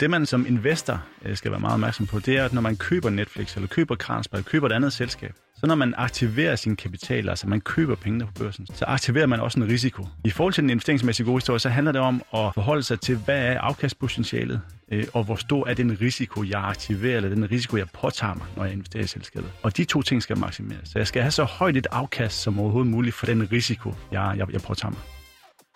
[0.00, 2.76] Det, man som investor øh, skal være meget opmærksom på, det er, at når man
[2.76, 6.76] køber Netflix, eller køber Carlsberg, eller køber et andet selskab, så når man aktiverer sin
[6.76, 10.06] kapital, altså man køber pengene på børsen, så aktiverer man også en risiko.
[10.24, 13.16] I forhold til den investeringsmæssige gode historie, så handler det om at forholde sig til,
[13.16, 14.60] hvad er afkastpotentialet,
[14.92, 18.46] øh, og hvor stor er den risiko, jeg aktiverer, eller den risiko, jeg påtager mig,
[18.56, 19.50] når jeg investerer i selskabet.
[19.62, 20.88] Og de to ting skal maksimeres.
[20.88, 24.34] Så jeg skal have så højt et afkast som overhovedet muligt for den risiko, jeg,
[24.36, 25.17] jeg, jeg påtager mig.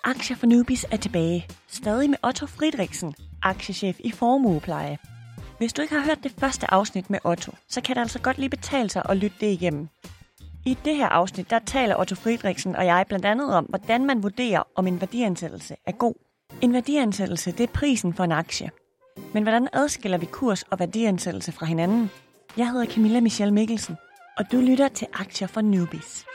[0.04, 1.46] Aktier for Newbies er tilbage.
[1.68, 4.98] Stadig med Otto Friedrichsen, aktiechef i Formuepleje.
[5.58, 8.38] Hvis du ikke har hørt det første afsnit med Otto, så kan det altså godt
[8.38, 9.88] lige betale sig at lytte det igennem.
[10.66, 14.22] I det her afsnit, der taler Otto Friedrichsen og jeg blandt andet om, hvordan man
[14.22, 16.14] vurderer, om en værdiansættelse er god.
[16.60, 18.70] En værdiansættelse, det er prisen for en aktie.
[19.34, 22.10] Men hvordan adskiller vi kurs og værdiansættelse fra hinanden?
[22.56, 23.96] Jeg hedder Camilla Michelle Mikkelsen,
[24.38, 26.26] og du lytter til Aktier for Newbies.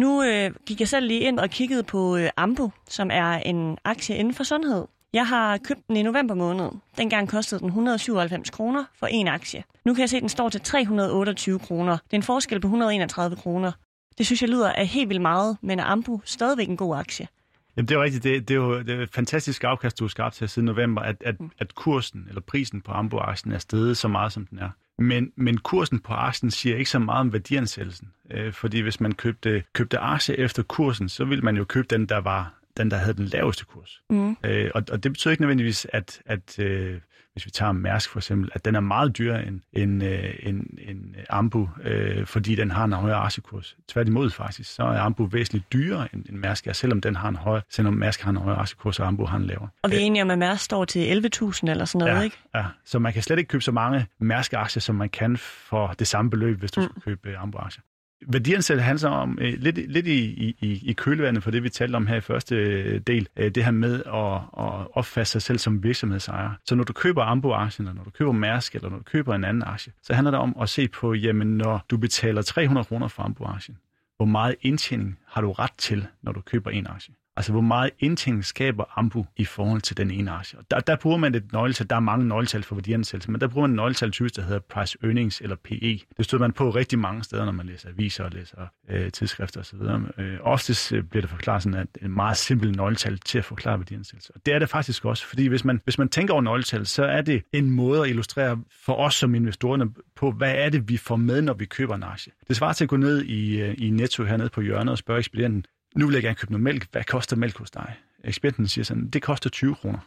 [0.00, 3.78] Nu øh, gik jeg selv lige ind og kiggede på øh, Ambu, som er en
[3.84, 4.84] aktie inden for sundhed.
[5.12, 6.70] Jeg har købt den i november måned.
[6.98, 9.64] Dengang kostede den 197 kroner for en aktie.
[9.84, 11.92] Nu kan jeg se, at den står til 328 kroner.
[11.92, 13.72] Det er en forskel på 131 kroner.
[14.18, 17.28] Det synes jeg lyder af helt vildt meget, men er Ambu stadigvæk en god aktie?
[17.76, 18.24] Jamen det er jo rigtigt.
[18.24, 21.02] Det, det er jo det er et fantastisk afkast, du har skabt her siden november,
[21.02, 21.50] at, at, Mm.
[21.58, 24.70] at kursen eller prisen på Ambo-aktien er steget så meget, som den er.
[25.00, 28.08] Men, men kursen på aktien siger ikke så meget om værdiansættelsen.
[28.30, 32.06] Øh, fordi hvis man købte, købte aktie efter kursen, så ville man jo købe den,
[32.06, 34.02] der var den, der havde den laveste kurs.
[34.10, 34.36] Mm.
[34.44, 37.00] Øh, og, og det betyder ikke nødvendigvis, at, at øh,
[37.32, 40.62] hvis vi tager Mærsk for eksempel, at den er meget dyrere end, end, øh, end,
[40.88, 43.76] end Ambu, øh, fordi den har en højere aktiekurs.
[43.88, 47.36] Tværtimod faktisk, så er Ambu væsentligt dyrere end, end Mærsk er, selvom den har en
[47.36, 49.68] højere, selvom Mærsk har en højere aktiekurs, og Ambu har en lavere.
[49.82, 52.36] Og vi er enige om, at Mærsk står til 11.000 eller sådan noget, ja, ikke?
[52.54, 56.06] Ja, så man kan slet ikke købe så mange Mærsk-aktier, som man kan for det
[56.06, 56.88] samme beløb, hvis du mm.
[56.90, 57.82] skal købe øh, Ambu-aktier.
[58.26, 62.06] Værdiansættelse handler om øh, lidt, lidt i, i, i kølevandet for det, vi talte om
[62.06, 64.34] her i første øh, del, øh, det her med at,
[64.64, 66.50] at opfatte sig selv som virksomhedsejer.
[66.64, 69.44] Så når du køber Ambo-aktien, eller når du køber Mærsk, eller når du køber en
[69.44, 73.08] anden aktie, så handler det om at se på, jamen når du betaler 300 kroner
[73.08, 73.78] for Ambo-aktien,
[74.16, 77.14] hvor meget indtjening har du ret til, når du køber en aktie?
[77.40, 80.58] Altså, hvor meget indtjening skaber Ambu i forhold til den ene aktie?
[80.58, 81.90] Og Der, der bruger man et nøgletal.
[81.90, 84.58] Der er mange nøgletal for værdiansættelse, men der bruger man et nøgletal typisk, der hedder
[84.58, 86.00] price earnings eller PE.
[86.16, 88.56] Det støder man på rigtig mange steder, når man læser aviser og læser
[88.88, 89.78] øh, tidsskrifter osv.
[90.18, 93.38] Øh, oftest øh, bliver det forklaret sådan, at det er et meget simpelt nøgletal til
[93.38, 94.32] at forklare værdiansættelse.
[94.34, 97.04] Og det er det faktisk også, fordi hvis man, hvis man tænker over nøgletal, så
[97.04, 100.96] er det en måde at illustrere for os som investorerne på, hvad er det, vi
[100.96, 102.32] får med, når vi køber en aktie.
[102.48, 105.18] Det svarer til at gå ned i, øh, i Netto hernede på hjørnet og spørge
[105.18, 105.64] ekspedienten,
[105.96, 106.86] nu vil jeg gerne købe noget mælk.
[106.92, 107.94] Hvad koster mælk hos dig?
[108.24, 109.98] Ekspedienten siger sådan, det koster 20 kroner.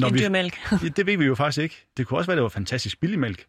[0.00, 0.58] Ja, vi- dyr mælk.
[0.96, 1.86] Det ved vi jo faktisk ikke.
[1.96, 3.46] Det kunne også være, det var fantastisk billig mælk.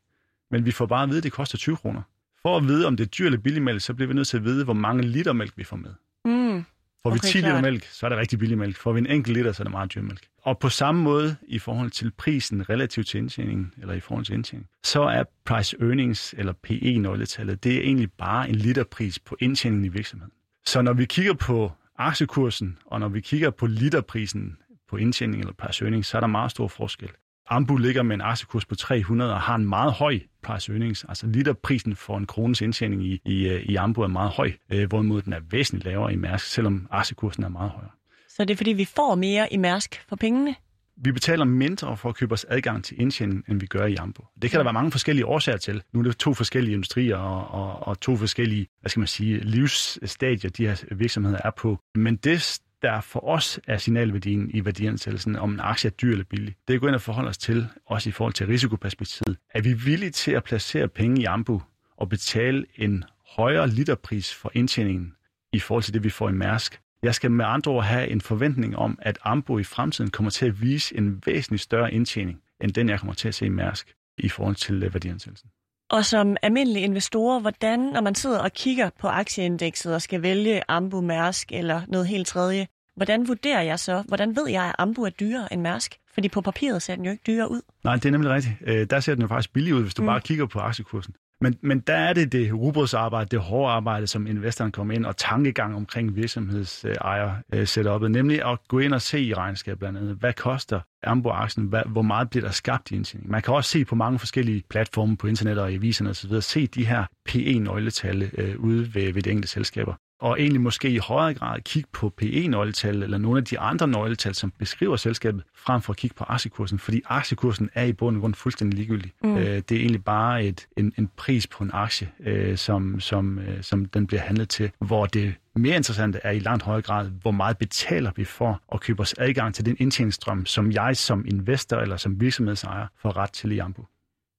[0.51, 2.01] Men vi får bare at vide, at det koster 20 kroner.
[2.41, 4.37] For at vide, om det er dyr eller billig mælk, så bliver vi nødt til
[4.37, 5.89] at vide, hvor mange liter mælk vi får med.
[6.25, 6.65] Mm.
[7.03, 7.63] Får vi Okay, 10 liter klart.
[7.63, 8.77] mælk, så er det rigtig billig mælk.
[8.77, 10.27] Får vi en enkelt liter, så er det meget dyr mælk.
[10.41, 14.33] Og på samme måde, i forhold til prisen relativt til indtjeningen, eller i forhold til
[14.35, 19.85] indtjening, så er price earnings, eller PE-nøgletallet, det er egentlig bare en literpris på indtjeningen
[19.85, 20.31] i virksomheden.
[20.67, 24.57] Så når vi kigger på aktiekursen, og når vi kigger på literprisen
[24.89, 27.09] på indtjening eller per søgning, så er der meget stor forskel.
[27.49, 31.05] Ambu ligger med en aktiekurs på 300 og har en meget høj price earnings.
[31.09, 34.87] Altså literprisen for en krones indtjening i, i, øh, i Ambu er meget høj, øh,
[34.87, 37.91] hvorimod den er væsentligt lavere i Mærsk, selvom aktiekursen er meget højere.
[38.29, 40.55] Så det er fordi, vi får mere i Mærsk for pengene?
[41.03, 44.23] Vi betaler mindre for at købe os adgang til indtjening, end vi gør i Ambu.
[44.41, 45.81] Det kan der være mange forskellige årsager til.
[45.93, 49.39] Nu er det to forskellige industrier og, og, og to forskellige, hvad skal man sige,
[49.39, 51.79] livsstadier, de her virksomheder er på.
[51.95, 56.25] Men det, der for os er signalværdien i værdiansættelsen, om en aktie er dyr eller
[56.25, 59.37] billig, det er gå ind og forholde os til, også i forhold til risikoperspektivet.
[59.53, 61.61] Er vi villige til at placere penge i Ambu
[61.97, 63.03] og betale en
[63.35, 65.13] højere literpris for indtjeningen
[65.53, 66.81] i forhold til det, vi får i Mærsk?
[67.07, 70.45] Jeg skal med andre ord have en forventning om, at Ambo i fremtiden kommer til
[70.45, 73.93] at vise en væsentlig større indtjening, end den jeg kommer til at se i Mærsk
[74.17, 75.49] i forhold til øh, værdiansættelsen.
[75.89, 80.61] Og som almindelige investorer, hvordan, når man sidder og kigger på aktieindekset og skal vælge
[80.67, 85.03] Ambu, Mærsk eller noget helt tredje, hvordan vurderer jeg så, hvordan ved jeg, at Ambu
[85.03, 85.95] er dyrere end Mærsk?
[86.13, 87.61] Fordi på papiret ser den jo ikke dyrere ud.
[87.83, 88.55] Nej, det er nemlig rigtigt.
[88.65, 90.05] Øh, Der ser den jo faktisk billig ud, hvis du Mm.
[90.05, 90.09] mm.
[90.11, 91.13] bare kigger på aktiekursen.
[91.41, 95.17] Men, men der er det det rugbrødsarbejde, det hårde arbejde, som investoren kommer ind, og
[95.17, 100.15] tankegang omkring virksomhedsejer øh, setupet, nemlig at gå ind og se i regnskab blandt andet,
[100.15, 103.31] hvad koster Ambo-aktien, hvad, hvor meget bliver der skabt i indtjening.
[103.31, 106.67] Man kan også se på mange forskellige platforme på internet og i aviserne osv., se
[106.67, 109.93] de her PE-nøgletal øh, ude ved, ved de enkelte selskaber.
[110.19, 114.35] Og egentlig måske i højere grad kigge på PE-nøgletal eller nogle af de andre nøgletal,
[114.35, 118.21] som beskriver selskabet, frem for at kigge på aktiekursen, fordi aktiekursen er i bund og
[118.21, 119.11] grund fuldstændig ligegyldig.
[119.23, 119.37] Mm.
[119.37, 123.39] Øh, det er egentlig bare et, en, en pris på en aktie, øh, som, som,
[123.39, 127.09] øh, som den bliver handlet til, hvor det mere interessante er i langt højere grad,
[127.21, 131.25] hvor meget betaler vi for at købe os adgang til den indtjeningsstrøm, som jeg som
[131.27, 133.85] investor eller som virksomhedsejer får ret til i Ambu.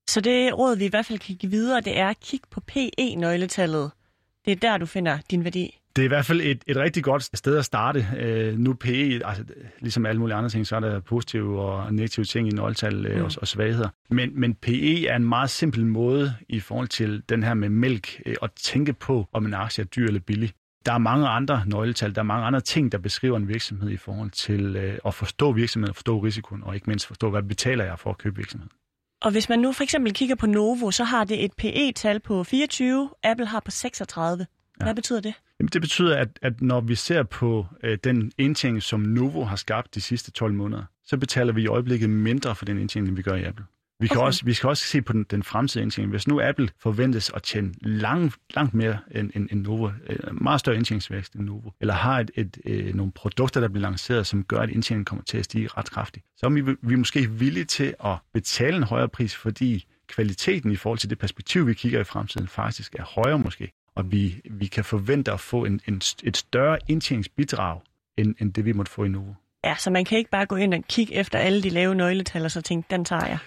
[0.09, 2.59] Så det råd, vi i hvert fald kan give videre, det er at kigge på
[2.59, 3.91] PE-nøgletallet.
[4.49, 5.79] Det er der, du finder din værdi.
[5.95, 8.07] Det er i hvert fald et, et rigtig godt sted at starte.
[8.17, 9.43] Øh, nu PE, altså,
[9.79, 13.17] ligesom alle mulige andre ting, så er der positive og negative ting i nøgletal øh,
[13.17, 13.23] mm.
[13.23, 13.89] og, og svagheder.
[14.09, 18.21] Men, men PE er en meget simpel måde i forhold til den her med mælk,
[18.25, 20.51] øh, at tænke på, om en aktie er dyr eller billig.
[20.85, 23.97] Der er mange andre nøgletal, der er mange andre ting, der beskriver en virksomhed i
[23.97, 27.99] forhold til øh, at forstå virksomheden, forstå risikoen, og ikke mindst forstå, hvad betaler jeg
[27.99, 28.71] for at købe virksomheden.
[29.21, 32.43] Og hvis man nu for eksempel kigger på Novo, så har det et PE-tal på
[32.43, 34.45] 24, Apple har på 36.
[34.77, 34.93] Hvad ja.
[34.93, 35.33] betyder det?
[35.59, 39.55] Jamen, det betyder, at, at når vi ser på øh, den indtjening, som Novo har
[39.55, 43.21] skabt de sidste 12 måneder, så betaler vi i øjeblikket mindre for den indtjening, vi
[43.21, 43.65] gør i Apple.
[43.99, 44.25] Vi kan, okay.
[44.25, 46.11] også, vi skal også se på den, den fremtidige indtjening.
[46.11, 50.59] Hvis nu Apple forventes at tjene langt, langt mere end, end, end Novo, øh, meget
[50.59, 54.27] større indtjeningsvækst end Novo, eller har et, et, et, øh, nogle produkter, der bliver lanceret,
[54.27, 56.97] som gør, at indtjeningen kommer til at stige ret kraftigt, så er vi, vi er
[56.97, 61.67] måske villige til at betale en højere pris, fordi kvaliteten i forhold til det perspektiv,
[61.67, 63.71] vi kigger i fremtiden, faktisk er højere måske.
[63.95, 67.79] Og vi, vi kan forvente at få en, en, et større indtjeningsbidrag,
[68.17, 69.33] end, end det vi måtte få i Novo.
[69.63, 72.45] Ja, så man kan ikke bare gå ind og kigge efter alle de lave nøgletal
[72.45, 73.37] og så tænke, den tager jeg.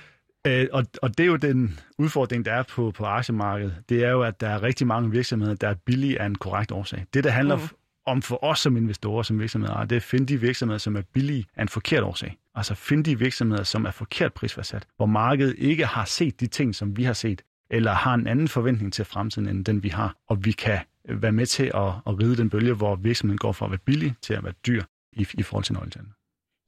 [0.47, 3.77] Øh, og, og det er jo den udfordring, der er på, på aktiemarkedet.
[3.89, 6.73] Det er jo, at der er rigtig mange virksomheder, der er billige af en korrekt
[6.73, 7.07] årsag.
[7.15, 7.63] Det, der handler mm.
[8.07, 11.03] om for os som investorer, som virksomheder, det er at finde de virksomheder, som er
[11.13, 12.39] billige af en forkert årsag.
[12.55, 16.75] Altså finde de virksomheder, som er forkert prisfastsat, hvor markedet ikke har set de ting,
[16.75, 20.17] som vi har set, eller har en anden forventning til fremtiden, end den vi har.
[20.29, 20.79] Og vi kan
[21.09, 24.15] være med til at, at ride den bølge, hvor virksomheden går fra at være billig
[24.23, 26.13] til at være dyr i, i forhold til nøgletallene.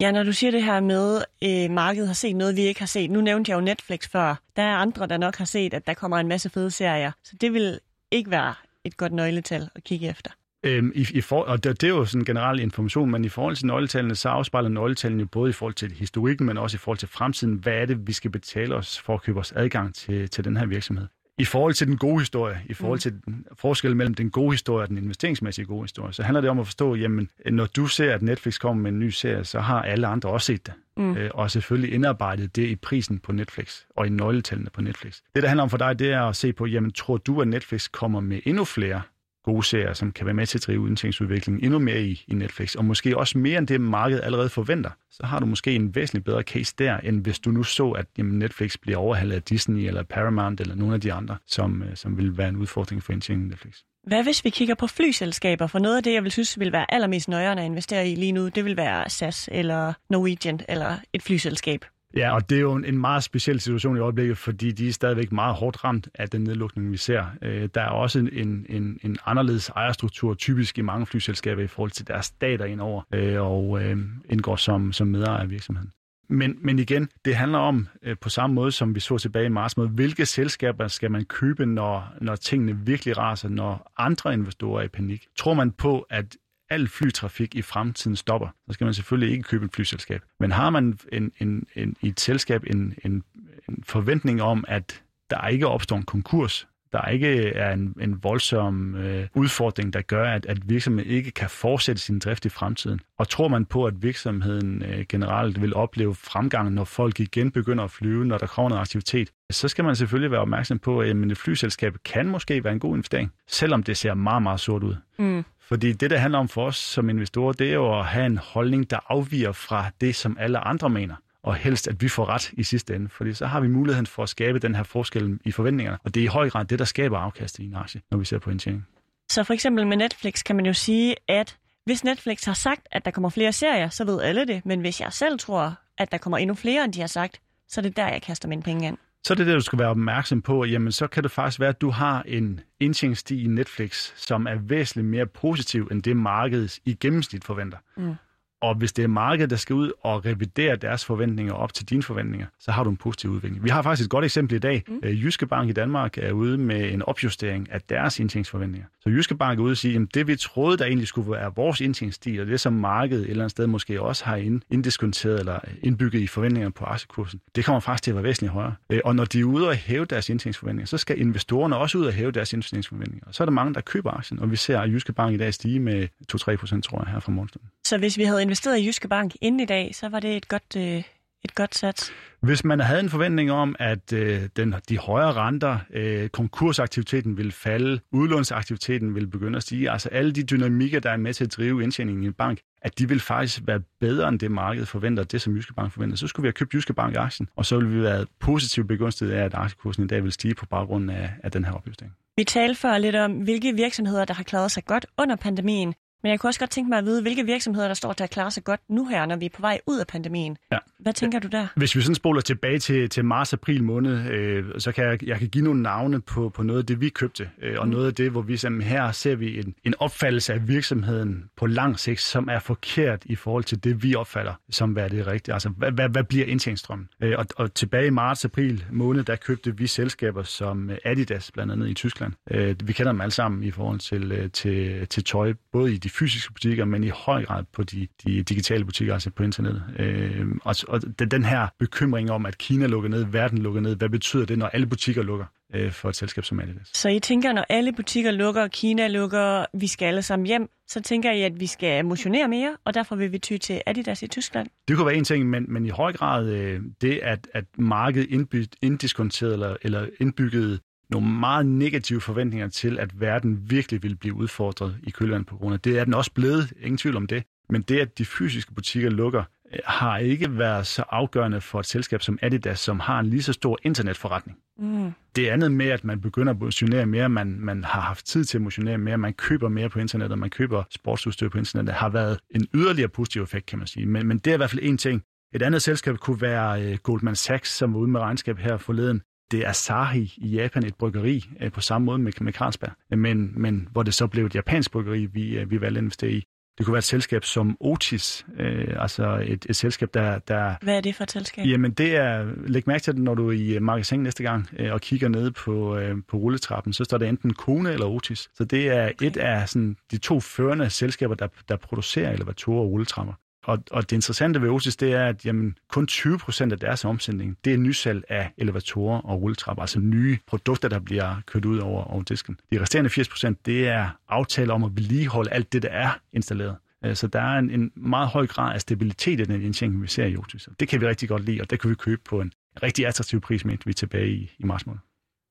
[0.00, 2.81] Ja, når du siger det her med, at øh, markedet har set noget, vi ikke
[2.81, 3.11] har set.
[3.11, 4.35] Nu nævnte jeg jo Netflix før.
[4.56, 7.12] Der er andre, der nok har set, at der kommer en masse fede serier.
[7.25, 7.81] Så det vil
[8.11, 8.55] ikke være
[8.85, 10.31] et godt nøgletal at kigge efter.
[10.64, 13.29] Øhm, i, i for, og det, det er jo sådan en generel information, men i
[13.29, 16.79] forhold til nøgletallene, så afspejler nøgletallene jo både i forhold til historikken, men også i
[16.79, 17.55] forhold til fremtiden.
[17.55, 20.56] Hvad er det, vi skal betale os for at købe os adgang til, til den
[20.56, 21.06] her virksomhed?
[21.38, 23.00] I forhold til den gode historie, i forhold mm.
[23.00, 26.50] til den forskel mellem den gode historie og den investeringsmæssige gode historie, så handler det
[26.50, 29.60] om at forstå, jamen, når du ser, at Netflix kommer med en ny serie, så
[29.60, 30.75] har alle andre også set det.
[30.96, 31.16] Mm.
[31.16, 35.20] Øh, og selvfølgelig indarbejdet det i prisen på Netflix og i nøgletallene på Netflix.
[35.34, 37.48] Det, der handler om for dig, det er at se på, jamen, tror du, at
[37.48, 39.02] Netflix kommer med endnu flere
[39.44, 42.75] gode serier, som kan være med til at drive udviklingen endnu mere i, i Netflix,
[42.75, 46.25] og måske også mere end det, markedet allerede forventer, så har du måske en væsentligt
[46.25, 49.87] bedre case der, end hvis du nu så, at jamen, Netflix bliver overhalet af Disney
[49.87, 53.12] eller Paramount eller nogle af de andre, som, øh, som vil være en udfordring for
[53.12, 53.75] indtjeningen Netflix.
[54.06, 55.67] Hvad hvis vi kigger på flyselskaber?
[55.67, 58.32] For noget af det, jeg vil synes vil være allermest nøjere at investere i lige
[58.32, 61.85] nu, det vil være SAS eller Norwegian eller et flyselskab.
[62.16, 65.32] Ja, og det er jo en, meget speciel situation i øjeblikket, fordi de er stadigvæk
[65.32, 67.25] meget hårdt ramt af den nedlukning, vi ser.
[67.43, 71.90] Øh, der er også en, en, en anderledes ejerstruktur, typisk i mange flyselskaber i forhold
[71.90, 73.96] til deres stater indover, øh, og øh,
[74.31, 75.93] indgår som, som medejer af virksomheden.
[76.28, 79.49] Men, men igen, det handler om, øh, på samme måde som vi så tilbage i
[79.49, 84.81] marts måde, hvilke selskaber skal man købe, når, når tingene virkelig raser, når andre investorer
[84.81, 85.26] er i panik?
[85.37, 86.37] Tror man på, at
[86.75, 90.23] al flytrafik i fremtiden stopper, så skal man selvfølgelig ikke købe et flyselskab.
[90.41, 93.23] Men har man en, en, en, i et selskab en, en,
[93.69, 98.94] en forventning om, at der ikke opstår en konkurs, der ikke er en, en voldsom
[98.94, 103.01] øh, udfordring, der gør, at, at virksomheden ikke kan fortsætte sin drift i fremtiden.
[103.19, 107.84] Og tror man på, at virksomheden øh, generelt vil opleve fremgang, når folk igen begynder
[107.84, 111.17] at flyve, når der kommer noget aktivitet, så skal man selvfølgelig være opmærksom på, at
[111.17, 114.96] et flyselskab kan måske være en god investering, selvom det ser meget, meget sort ud.
[115.19, 115.44] Mm.
[115.69, 118.39] Fordi det, der handler om for os som investorer, det er jo at have en
[118.39, 122.53] holdning, der afviger fra det, som alle andre mener og helst, at vi får ret
[122.53, 125.53] i sidste ende, fordi så har vi muligheden for at skabe den her forskel i
[125.53, 128.19] forventningerne, og det er i høj grad det, der skaber afkast i en aktie, når
[128.19, 128.87] vi ser på indtjening.
[129.31, 133.05] Så for eksempel med Netflix kan man jo sige, at hvis Netflix har sagt, at
[133.05, 136.19] der kommer flere serier, så ved alle det, men hvis jeg selv tror, at der
[136.19, 138.89] kommer endnu flere, end de har sagt, så er det der, jeg kaster mine penge
[138.89, 138.99] ind.
[139.26, 140.64] Så er det det, du skal være opmærksom på.
[140.64, 144.54] Jamen, så kan det faktisk være, at du har en indtjeningsstig i Netflix, som er
[144.54, 147.78] væsentligt mere positiv, end det markedet i gennemsnit forventer.
[147.96, 148.14] Mm.
[148.61, 152.03] Og hvis det er markedet, der skal ud og revidere deres forventninger op til dine
[152.03, 153.65] forventninger, så har du en positiv udvikling.
[153.65, 154.82] Vi har faktisk et godt eksempel i dag.
[154.89, 155.01] Mm.
[155.03, 158.87] Øh, Jyske Bank i Danmark er ude med en opjustering af deres indtægtsforventninger.
[159.01, 161.53] Så Jyske Bank er ude og sige, at det vi troede, der egentlig skulle være
[161.56, 164.37] vores indtægtsstil, og det som markedet et eller andet sted måske også har
[164.70, 168.75] inddiskonteret eller indbygget i forventningerne på aktiekursen, det kommer faktisk til at være væsentligt højere.
[168.91, 172.06] Øh, og når de er ude og hæve deres indtægtsforventninger, så skal investorerne også ud
[172.06, 173.27] og hæve deres indtægtsforventninger.
[173.31, 175.81] Så er der mange, der køber aktien, og vi ser Jyske Bank i dag stige
[175.81, 177.70] med 2-3 procent, tror jeg, her fra morgenstunden.
[177.87, 180.48] Så hvis vi havde investeret i Jyske Bank inden i dag, så var det et
[180.48, 181.03] godt, øh,
[181.44, 182.13] et godt sats?
[182.41, 187.53] Hvis man havde en forventning om, at øh, den, de højere renter, øh, konkursaktiviteten vil
[187.53, 191.56] falde, udlånsaktiviteten vil begynde at stige, altså alle de dynamikker, der er med til at
[191.56, 195.24] drive indtjeningen i en bank, at de vil faktisk være bedre end det markedet forventer,
[195.24, 196.17] det som Jyske Bank forventer.
[196.17, 199.44] Så skulle vi have købt Jyske Bank-aktien, og så ville vi være positivt begunstiget af,
[199.44, 202.15] at aktiekursen i dag vil stige på baggrund af, af den her opjustering.
[202.36, 206.31] Vi talte før lidt om, hvilke virksomheder, der har klaret sig godt under pandemien, men
[206.31, 208.50] jeg kunne også godt tænke mig at vide, hvilke virksomheder, der står til at klare
[208.50, 210.56] sig godt nu her, når vi er på vej ud af pandemien.
[210.72, 210.78] Ja.
[210.98, 211.66] Hvad tænker du der?
[211.76, 215.48] Hvis vi sådan spoler tilbage til, til marts-april måned, øh, så kan jeg, jeg kan
[215.48, 217.93] give nogle navne på, på noget af det, vi købte, øh, og mm.
[217.93, 221.66] noget af det, hvor vi sammen her ser vi en, en opfattelse af virksomheden på
[221.66, 225.52] lang sigt, som er forkert i forhold til det, vi opfatter som hvad det rigtige.
[225.52, 227.08] Altså, hvad, hvad, hvad bliver indtjeningsstrømmen?
[227.20, 231.88] Øh, og, og tilbage i marts-april måned, der købte vi selskaber som Adidas, blandt andet
[231.88, 232.32] i Tyskland.
[232.50, 235.96] Øh, vi kender dem alle sammen i forhold til, øh, til, til tøj, både i
[235.96, 239.83] de fysiske butikker, men i høj grad på de, de digitale butikker, altså på internettet.
[239.99, 244.09] Øh, og, og den her bekymring om, at Kina lukker ned, verden lukker ned, hvad
[244.09, 245.47] betyder det, når alle butikker lukker?
[245.75, 246.91] øh, for et selskab som Adidas.
[246.94, 251.01] Så I tænker, når alle butikker lukker, Kina lukker, vi skal alle sammen hjem, så
[251.03, 254.27] tænker I, at vi skal motionere mere, og derfor vil vi ty til Adidas i
[254.27, 254.69] Tyskland?
[254.89, 258.31] Det kunne være en ting, men, men i høj grad øh, det, at, at markedet
[258.31, 260.81] indbyg, inddiskonteret eller, eller indbygget
[261.15, 265.77] nogle meget negative forventninger til, at verden virkelig vil blive udfordret i kølvandet på corona.
[265.77, 267.43] Det er den også blevet, ingen tvivl om det.
[267.71, 269.43] Men det, at de fysiske butikker lukker,
[269.73, 273.43] øh, har ikke været så afgørende for et selskab som Adidas, som har en lige
[273.43, 274.59] så stor internetforretning.
[274.79, 275.13] Mm.
[275.37, 278.59] Det andet med, at man begynder at motionere mere, man, man har haft tid til
[278.59, 282.39] at motionere mere, man køber mere på internettet, man køber sportsudstyr på internettet, har været
[282.51, 284.06] en yderligere positiv effekt, kan man sige.
[284.06, 285.23] Men, men det er i hvert fald en ting.
[285.55, 289.23] Et andet selskab kunne være uh, Goldman Sachs, som var ude med regnskab her forleden,
[289.51, 293.53] det er Asahi i Japan, et bryggeri, øh, på samme måde med, med Carlsberg, men,
[293.56, 296.44] men hvor det så blev et japansk bryggeri, vi, øh, vi valgte at investere i.
[296.79, 300.74] Det kunne være et selskab som Otis, øh, altså et, et selskab, der, der...
[300.82, 301.67] Hvad er det for et selskab?
[301.67, 304.93] Jamen det er, læg mærke til det, når du er i magasin næste gang øh,
[304.93, 308.48] og kigger ned på, øh, på rulletrappen, så står der enten Kone eller Otis.
[308.55, 309.27] Så det er okay.
[309.27, 313.34] et af sådan, de to førende selskaber, der, der producerer elevatorer og rulletrapper.
[313.65, 317.05] Og, og det interessante ved Otis, det er, at jamen, kun 20 procent af deres
[317.05, 321.79] omsætning, det er nysalg af elevatorer og rulletrapper, altså nye produkter, der bliver kørt ud
[321.79, 322.61] over, over disken.
[322.73, 326.77] De resterende 80 procent, det er aftaler om at vedligeholde alt det, der er installeret.
[327.05, 330.09] Øh, så der er en, en meget høj grad af stabilitet i den indtjening, vi
[330.09, 330.69] ser i Otis.
[330.81, 332.53] Det kan vi rigtig godt lide, og det kan vi købe på en
[332.83, 335.01] rigtig attraktiv pris, mens vi er tilbage i, i marts måned.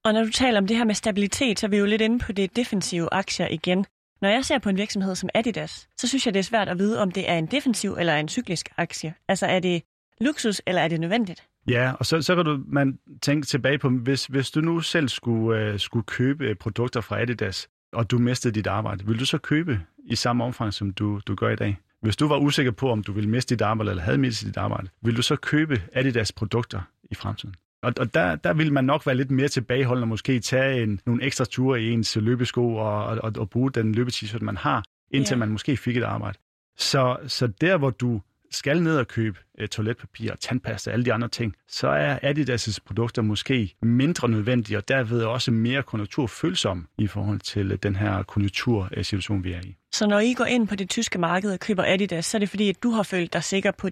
[0.06, 2.20] Og når du taler om det her med stabilitet, så er vi jo lidt inde
[2.20, 3.86] på det defensive aktier igen.
[4.24, 6.80] Når jeg ser på en virksomhed som Adidas, så synes jeg, det er svært at
[6.80, 9.14] vide, om det er en defensiv eller en cyklisk aktie.
[9.28, 9.84] Altså er det
[10.22, 11.44] luksus, eller er det nødvendigt?
[11.68, 15.10] Ja, og så, så kan du man tænke tilbage på, hvis, hvis du nu selv
[15.10, 19.26] skulle, øh, skulle købe øh, produkter fra Adidas, og du mistede dit arbejde, vil du
[19.26, 21.78] så købe i samme omfang, som du, du gør i dag?
[22.02, 24.58] Hvis du var usikker på, om du ville miste dit arbejde eller havde mistet dit
[24.58, 27.56] arbejde, vil du så købe Adidas produkter i fremtiden?
[27.84, 31.00] Og, og der, der vil man nok være lidt mere tilbageholdende og måske tage en,
[31.06, 35.34] nogle ekstra ture i ens løbesko og, og, og bruge den løbetishat, man har, indtil
[35.34, 35.40] yeah.
[35.40, 36.38] man måske fik et arbejde.
[36.78, 38.22] Så, så der, hvor du
[38.52, 42.78] skal ned og købe uh, toiletpapir, tandpasta og alle de andre ting, så er Adidas'
[42.86, 48.24] produkter måske mindre nødvendige, og derved også mere konjunkturfølsomme i forhold til uh, den her
[48.24, 49.76] konjunktursituation, vi er i.
[49.94, 52.50] Så når I går ind på det tyske marked og køber Adidas, så er det
[52.50, 53.90] fordi, at du har følt dig sikker på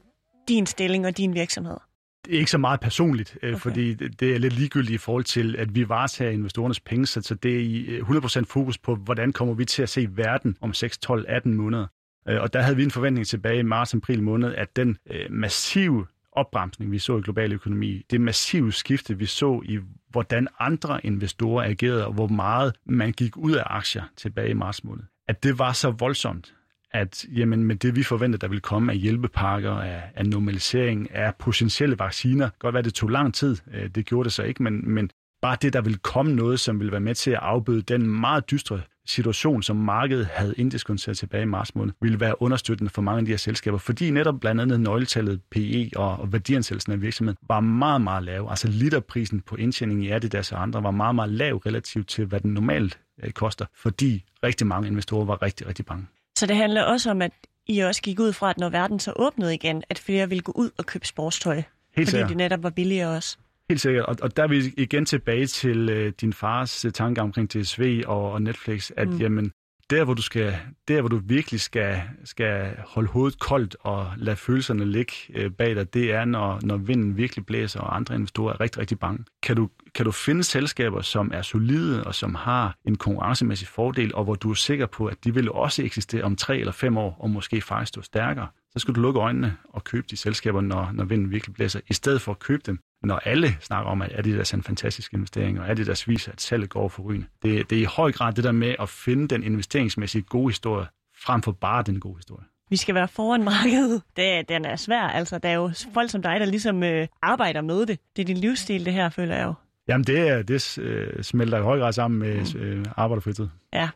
[0.48, 1.78] din stilling og din virksomhed?
[2.26, 3.60] Det er ikke så meget personligt, øh, okay.
[3.60, 7.56] fordi det er lidt ligegyldigt i forhold til, at vi varetager investorernes penge, så det
[7.56, 10.98] er i 100% øh, fokus på, hvordan kommer vi til at se verden om 6,
[10.98, 11.88] 12, 18 måneder.
[12.28, 14.98] Øh, og der havde vi en forventning tilbage i marts-april måned, at den
[15.30, 21.06] massive opbremsning, vi så i global økonomi, det massive skifte, vi så i, hvordan andre
[21.06, 25.44] investorer agerede, og hvor meget man gik ud af aktier tilbage i marts måned, at
[25.44, 26.54] det var så voldsomt,
[26.94, 31.36] at jamen, med det, vi forventer, der vil komme af hjælpepakker, af, af normalisering, af
[31.36, 34.92] potentielle vacciner, godt være, det tog lang tid, øh, det gjorde det så ikke, men,
[34.94, 35.10] men
[35.42, 38.52] bare det, der vil komme noget, som vil være med til at afbøde den meget
[38.52, 43.20] dystre situation, som markedet havde inddiskonteret tilbage i marts måned, ville være understøttende for mange
[43.20, 47.38] af de her selskaber, fordi netop blandt andet nøgletallet PE og, og værdiansættelsen af virksomheden
[47.48, 48.48] var meget, meget lav.
[48.50, 52.40] Altså literprisen på indtjening i Adidas og andre var meget, meget lav relativt til, hvad
[52.40, 56.08] den normalt øh, koster, fordi rigtig mange investorer var rigtig, rigtig bange.
[56.38, 57.32] Så det handler også om, at
[57.68, 60.52] I også gik ud fra, at når verden så åbnede igen, at flere ville gå
[60.56, 61.56] ud og købe sportstøj.
[61.56, 62.30] Helt fordi sikkert.
[62.30, 63.38] det netop var billigere også.
[63.70, 64.06] Helt sikkert.
[64.06, 68.04] Og, og der er vi igen tilbage til øh, din fars øh, tanke omkring TSV
[68.08, 69.18] og, og Netflix, at mm.
[69.18, 69.52] jamen,
[69.92, 70.58] der hvor du skal,
[70.88, 75.76] der hvor du virkelig skal, skal holde hovedet koldt og lade følelserne ligge øh, bag
[75.76, 79.26] dig, det er, når, når vinden virkelig blæser, og andre investorer er rigtig, rigtig bange.
[79.44, 84.16] Kan du, kan du finde selskaber, som er solide og som har en konkurrencemæssig fordel,
[84.16, 86.98] og hvor du er sikker på, at de vil også eksistere om tre eller fem
[86.98, 90.62] år, og måske faktisk stå stærkere, så skal du lukke øjnene og købe de selskaber,
[90.62, 94.02] når, når vinden virkelig blæser, i stedet for at købe dem, når alle snakker om,
[94.02, 96.90] at er det der en fantastisk investering, og er det der viser, at salget går
[96.90, 97.28] for rygende.
[97.44, 100.86] Det, det er i høj grad det der med at finde den investeringsmæssige gode historie,
[101.24, 102.46] frem for bare den gode historie.
[102.70, 104.02] Vi skal være foran markedet.
[104.16, 105.02] Det, den er svær.
[105.02, 108.00] Altså, der er jo folk som dig, der ligesom øh, arbejder med det.
[108.16, 109.54] Det er din livsstil, det her, føler jeg jo.
[109.88, 112.60] Jamen, det, det øh, smelter i høj grad sammen med mm.
[112.60, 113.48] øh, arbejderfritid.
[113.74, 113.90] Ja.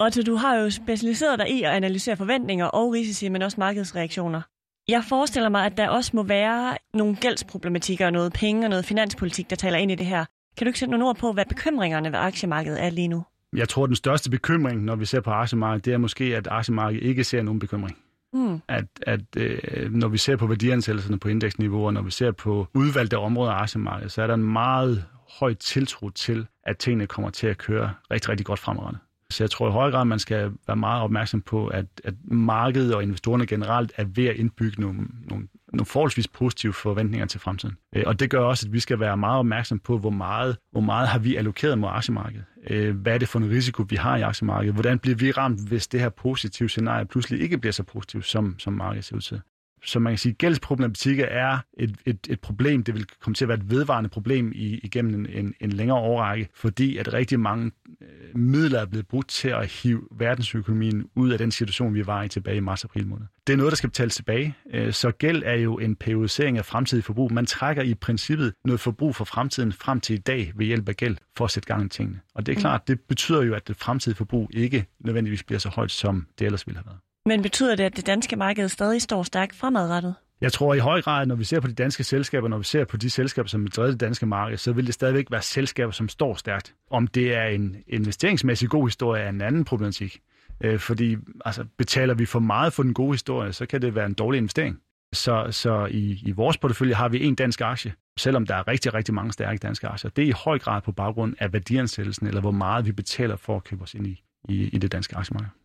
[0.00, 4.42] Otto, du har jo specialiseret dig i at analysere forventninger og risici, men også markedsreaktioner.
[4.88, 9.50] Jeg forestiller mig, at der også må være nogle gældsproblematikker, noget penge og noget finanspolitik,
[9.50, 10.24] der taler ind i det her.
[10.56, 13.24] Kan du ikke sætte nogle ord på, hvad bekymringerne ved aktiemarkedet er lige nu?
[13.56, 16.48] Jeg tror, at den største bekymring, når vi ser på aktiemarkedet, det er måske, at
[16.50, 17.98] aktiemarkedet ikke ser nogen bekymring.
[18.32, 18.60] Mm.
[18.68, 22.66] At, at øh, når vi ser på værdiansættelserne på indeksniveau, og når vi ser på
[22.74, 25.04] udvalgte områder af aktiemarkedet, så er der en meget
[25.40, 29.00] høj tiltro til, at tingene kommer til at køre rigtig, rigtig godt fremadrettet.
[29.32, 32.94] Så jeg tror i høj grad, man skal være meget opmærksom på, at, at markedet
[32.94, 34.98] og investorerne generelt er ved at indbygge nogle,
[35.28, 37.76] nogle, nogle forholdsvis positive forventninger til fremtiden.
[37.96, 40.80] Øh, og det gør også, at vi skal være meget opmærksom på, hvor meget, hvor
[40.80, 42.44] meget har vi allokeret mod aktiemarkedet.
[42.70, 44.74] Øh, hvad er det for en risiko, vi har i aktiemarkedet?
[44.74, 48.54] Hvordan bliver vi ramt, hvis det her positive scenarie pludselig ikke bliver så positivt, som,
[48.58, 49.40] som markedet ser ud til?
[49.84, 52.84] Så man kan sige, at gældsproblematikker er et, et, et problem.
[52.84, 55.98] Det vil komme til at være et vedvarende problem i, igennem en, en, en længere
[55.98, 57.70] årrække, fordi at rigtig mange
[58.00, 62.22] øh, midler er blevet brugt til at hive verdensøkonomien ud af den situation, vi var
[62.22, 63.26] i tilbage i marts-april måned.
[63.46, 64.56] Det er noget, der skal betales tilbage.
[64.74, 67.32] Øh, så gæld er jo en periodisering af fremtidig forbrug.
[67.32, 70.96] Man trækker i princippet noget forbrug for fremtiden frem til i dag ved hjælp af
[70.96, 72.20] gæld for at sætte gang i tingene.
[72.34, 72.60] Og det er mm.
[72.60, 76.44] klart, det betyder jo, at det fremtidige forbrug ikke nødvendigvis bliver så højt, som det
[76.44, 76.98] ellers ville have været.
[77.26, 80.14] Men betyder det, at det danske marked stadig står stærkt fremadrettet?
[80.40, 82.84] Jeg tror i høj grad, når vi ser på de danske selskaber, når vi ser
[82.84, 86.08] på de selskaber, som drevet det danske marked, så vil det stadigvæk være selskaber, som
[86.08, 86.74] står stærkt.
[86.90, 90.20] Om det er en investeringsmæssig god historie, er en anden problematik.
[90.60, 94.06] Øh, fordi altså, betaler vi for meget for den gode historie, så kan det være
[94.06, 94.80] en dårlig investering.
[95.12, 98.94] Så, så i, i vores portefølje har vi en dansk aktie, selvom der er rigtig,
[98.94, 100.10] rigtig mange stærke danske aktier.
[100.10, 103.56] Det er i høj grad på baggrund af værdiansættelsen, eller hvor meget vi betaler for
[103.56, 105.61] at købe os ind i, i, i det danske aktiemarked.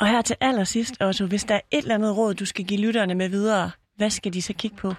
[0.00, 2.80] Og her til allersidst, Otto, hvis der er et eller andet råd, du skal give
[2.80, 4.94] lytterne med videre, hvad skal de så kigge på?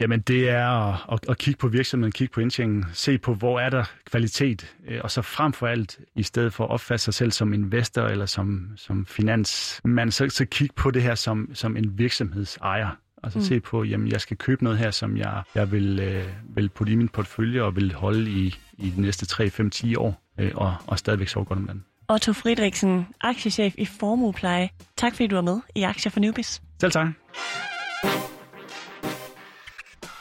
[0.00, 3.60] Jamen det er at, at, at kigge på virksomheden, kigge på indtjeningen, se på, hvor
[3.60, 7.14] er der kvalitet, øh, og så frem for alt, i stedet for at opfatte sig
[7.14, 11.76] selv som investor eller som, som finansmand, så, så kigge på det her som, som
[11.76, 12.88] en virksomhedsejer.
[13.22, 13.44] Altså mm.
[13.44, 16.24] se på, jamen jeg skal købe noget her, som jeg, jeg vil, øh,
[16.56, 19.96] vil putte i min portefølje og vil holde i, i de næste 3, 5, 10
[19.96, 21.84] år, øh, og, og stadigvæk sove godt om den.
[22.10, 24.70] Otto Friedrichsen, aktiechef i Formuepleje.
[24.96, 26.62] Tak fordi du var med i Aktier for Newbies.
[26.80, 27.06] Selv tak.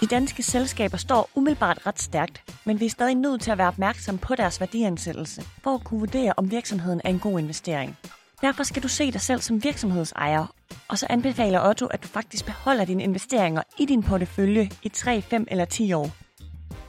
[0.01, 3.67] De danske selskaber står umiddelbart ret stærkt, men vi er stadig nødt til at være
[3.67, 7.97] opmærksom på deres værdiansættelse, for at kunne vurdere, om virksomheden er en god investering.
[8.41, 10.45] Derfor skal du se dig selv som virksomhedsejer,
[10.87, 15.21] og så anbefaler Otto, at du faktisk beholder dine investeringer i din portefølje i 3,
[15.21, 16.11] 5 eller 10 år.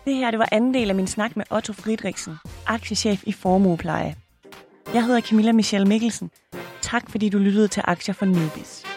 [0.04, 4.16] Det her det var anden del af min snak med Otto Friedrichsen, aktiechef i Formuepleje.
[4.94, 6.31] Jeg hedder Camilla Michelle Mikkelsen.
[6.83, 8.88] Tak fordi du lyttede til Aktier for Newbies.